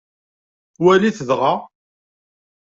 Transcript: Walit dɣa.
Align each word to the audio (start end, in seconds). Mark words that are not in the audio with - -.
Walit 0.83 1.19
dɣa. 1.29 1.53